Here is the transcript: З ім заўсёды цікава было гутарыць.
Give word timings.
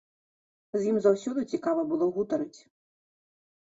З 0.79 0.87
ім 0.93 0.97
заўсёды 1.05 1.45
цікава 1.57 1.81
было 1.91 2.05
гутарыць. 2.17 2.59